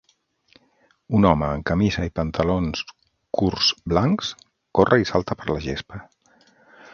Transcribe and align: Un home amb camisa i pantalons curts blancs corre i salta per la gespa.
Un 1.17 1.27
home 1.31 1.45
amb 1.57 1.65
camisa 1.71 2.05
i 2.09 2.13
pantalons 2.19 2.81
curts 3.41 3.69
blancs 3.93 4.33
corre 4.81 4.99
i 5.05 5.09
salta 5.11 5.39
per 5.43 5.49
la 5.53 5.61
gespa. 5.69 6.03